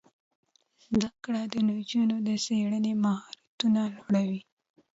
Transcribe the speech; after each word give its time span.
زده 0.85 1.09
کړه 1.23 1.41
د 1.53 1.55
نجونو 1.69 2.15
د 2.27 2.29
څیړنې 2.45 2.93
مهارتونه 3.03 3.81
لوړوي. 4.13 4.41